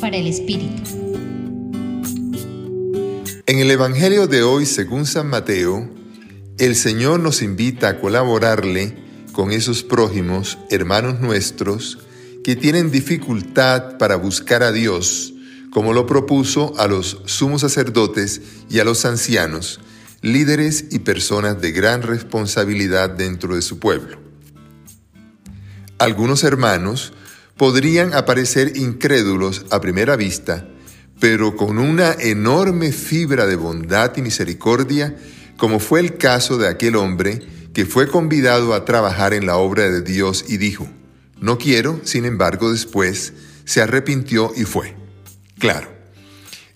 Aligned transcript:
Para 0.00 0.16
el 0.16 0.26
Espíritu. 0.26 0.82
En 3.46 3.58
el 3.60 3.70
Evangelio 3.70 4.26
de 4.26 4.42
hoy, 4.42 4.66
según 4.66 5.06
San 5.06 5.28
Mateo, 5.28 5.88
el 6.58 6.74
Señor 6.74 7.20
nos 7.20 7.40
invita 7.40 7.88
a 7.88 8.00
colaborarle 8.00 8.96
con 9.32 9.52
esos 9.52 9.84
prójimos, 9.84 10.58
hermanos 10.70 11.20
nuestros, 11.20 11.98
que 12.42 12.56
tienen 12.56 12.90
dificultad 12.90 13.96
para 13.96 14.16
buscar 14.16 14.64
a 14.64 14.72
Dios, 14.72 15.34
como 15.70 15.92
lo 15.92 16.04
propuso 16.04 16.72
a 16.76 16.88
los 16.88 17.22
sumos 17.26 17.60
sacerdotes 17.60 18.40
y 18.68 18.80
a 18.80 18.84
los 18.84 19.04
ancianos, 19.04 19.78
líderes 20.20 20.86
y 20.90 20.98
personas 20.98 21.60
de 21.60 21.70
gran 21.70 22.02
responsabilidad 22.02 23.10
dentro 23.10 23.54
de 23.54 23.62
su 23.62 23.78
pueblo. 23.78 24.18
Algunos 25.98 26.42
hermanos 26.42 27.12
podrían 27.56 28.14
aparecer 28.14 28.76
incrédulos 28.76 29.66
a 29.70 29.80
primera 29.80 30.16
vista, 30.16 30.68
pero 31.20 31.56
con 31.56 31.78
una 31.78 32.12
enorme 32.12 32.92
fibra 32.92 33.46
de 33.46 33.56
bondad 33.56 34.16
y 34.16 34.22
misericordia, 34.22 35.16
como 35.56 35.78
fue 35.78 36.00
el 36.00 36.16
caso 36.16 36.58
de 36.58 36.68
aquel 36.68 36.96
hombre 36.96 37.40
que 37.72 37.86
fue 37.86 38.08
convidado 38.08 38.74
a 38.74 38.84
trabajar 38.84 39.34
en 39.34 39.46
la 39.46 39.56
obra 39.56 39.90
de 39.90 40.02
Dios 40.02 40.44
y 40.48 40.56
dijo, 40.56 40.88
no 41.40 41.58
quiero, 41.58 42.00
sin 42.04 42.24
embargo 42.24 42.72
después 42.72 43.32
se 43.64 43.80
arrepintió 43.80 44.52
y 44.56 44.64
fue. 44.64 44.94
Claro, 45.58 45.88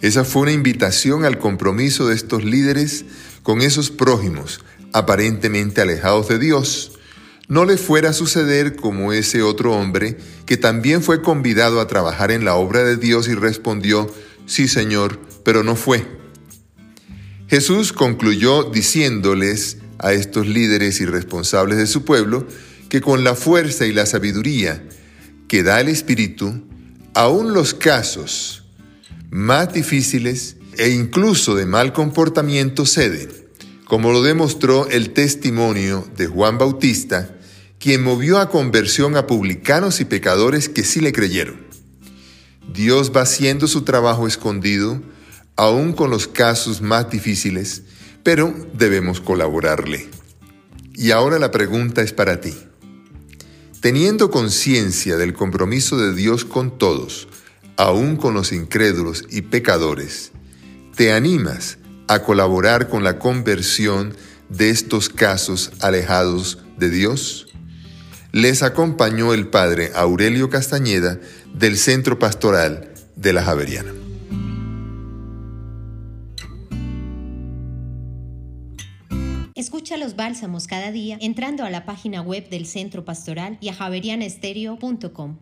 esa 0.00 0.24
fue 0.24 0.42
una 0.42 0.52
invitación 0.52 1.24
al 1.24 1.38
compromiso 1.38 2.08
de 2.08 2.14
estos 2.14 2.44
líderes 2.44 3.04
con 3.42 3.62
esos 3.62 3.90
prójimos 3.90 4.60
aparentemente 4.92 5.82
alejados 5.82 6.28
de 6.28 6.38
Dios, 6.38 6.92
no 7.48 7.64
le 7.64 7.76
fuera 7.76 8.10
a 8.10 8.12
suceder 8.12 8.76
como 8.76 9.12
ese 9.12 9.42
otro 9.42 9.72
hombre 9.72 10.16
que 10.46 10.56
también 10.56 11.02
fue 11.02 11.22
convidado 11.22 11.80
a 11.80 11.86
trabajar 11.86 12.30
en 12.30 12.44
la 12.44 12.54
obra 12.54 12.82
de 12.82 12.96
Dios 12.96 13.28
y 13.28 13.34
respondió, 13.34 14.12
sí 14.46 14.68
Señor, 14.68 15.20
pero 15.44 15.62
no 15.62 15.76
fue. 15.76 16.06
Jesús 17.48 17.92
concluyó 17.92 18.64
diciéndoles 18.64 19.78
a 19.98 20.12
estos 20.12 20.46
líderes 20.46 21.00
y 21.00 21.06
responsables 21.06 21.78
de 21.78 21.86
su 21.86 22.04
pueblo 22.04 22.46
que 22.88 23.00
con 23.00 23.24
la 23.24 23.34
fuerza 23.34 23.86
y 23.86 23.92
la 23.92 24.06
sabiduría 24.06 24.82
que 25.48 25.62
da 25.62 25.80
el 25.80 25.88
Espíritu, 25.88 26.64
aún 27.14 27.52
los 27.52 27.72
casos 27.74 28.64
más 29.30 29.72
difíciles 29.72 30.56
e 30.76 30.90
incluso 30.90 31.54
de 31.54 31.66
mal 31.66 31.92
comportamiento 31.92 32.84
ceden, 32.84 33.28
como 33.84 34.12
lo 34.12 34.22
demostró 34.22 34.88
el 34.88 35.10
testimonio 35.10 36.06
de 36.16 36.26
Juan 36.26 36.58
Bautista, 36.58 37.35
quien 37.78 38.02
movió 38.02 38.38
a 38.38 38.48
conversión 38.48 39.16
a 39.16 39.26
publicanos 39.26 40.00
y 40.00 40.04
pecadores 40.04 40.68
que 40.68 40.84
sí 40.84 41.00
le 41.00 41.12
creyeron. 41.12 41.66
Dios 42.72 43.12
va 43.14 43.22
haciendo 43.22 43.68
su 43.68 43.82
trabajo 43.82 44.26
escondido, 44.26 45.00
aún 45.56 45.92
con 45.92 46.10
los 46.10 46.26
casos 46.26 46.80
más 46.82 47.10
difíciles, 47.10 47.84
pero 48.22 48.54
debemos 48.74 49.20
colaborarle. 49.20 50.08
Y 50.94 51.10
ahora 51.10 51.38
la 51.38 51.50
pregunta 51.50 52.02
es 52.02 52.12
para 52.12 52.40
ti. 52.40 52.54
Teniendo 53.80 54.30
conciencia 54.30 55.16
del 55.16 55.32
compromiso 55.34 55.96
de 55.96 56.14
Dios 56.14 56.44
con 56.44 56.76
todos, 56.76 57.28
aún 57.76 58.16
con 58.16 58.34
los 58.34 58.52
incrédulos 58.52 59.24
y 59.30 59.42
pecadores, 59.42 60.32
¿te 60.96 61.12
animas 61.12 61.78
a 62.08 62.20
colaborar 62.20 62.88
con 62.88 63.04
la 63.04 63.18
conversión 63.18 64.16
de 64.48 64.70
estos 64.70 65.08
casos 65.08 65.72
alejados 65.80 66.58
de 66.78 66.90
Dios? 66.90 67.46
Les 68.36 68.62
acompañó 68.62 69.32
el 69.32 69.48
padre 69.48 69.92
Aurelio 69.94 70.50
Castañeda 70.50 71.18
del 71.54 71.78
Centro 71.78 72.18
Pastoral 72.18 72.92
de 73.14 73.32
la 73.32 73.42
Javeriana. 73.42 73.94
Escucha 79.54 79.96
los 79.96 80.16
bálsamos 80.16 80.66
cada 80.66 80.92
día 80.92 81.16
entrando 81.22 81.64
a 81.64 81.70
la 81.70 81.86
página 81.86 82.20
web 82.20 82.50
del 82.50 82.66
Centro 82.66 83.06
Pastoral 83.06 83.56
y 83.62 83.70
a 83.70 83.72
javerianestereo.com. 83.72 85.38